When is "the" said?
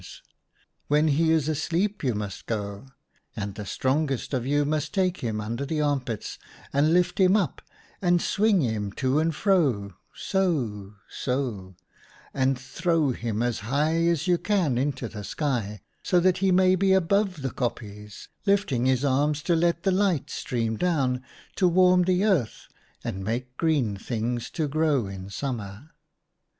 0.01-0.05, 3.53-3.67, 5.63-5.79, 15.07-15.23, 17.43-17.51, 19.83-19.91, 22.05-22.25